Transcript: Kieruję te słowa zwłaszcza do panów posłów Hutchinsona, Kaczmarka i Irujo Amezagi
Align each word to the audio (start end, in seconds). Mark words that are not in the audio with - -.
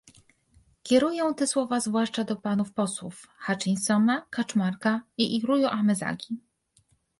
Kieruję 0.83 1.33
te 1.37 1.47
słowa 1.47 1.79
zwłaszcza 1.79 2.23
do 2.23 2.35
panów 2.35 2.73
posłów 2.73 3.27
Hutchinsona, 3.45 4.25
Kaczmarka 4.29 5.01
i 5.17 5.37
Irujo 5.37 5.71
Amezagi 5.71 6.37